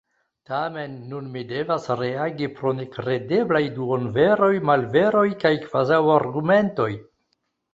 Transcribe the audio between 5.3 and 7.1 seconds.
kaj kvazaŭargumentoj.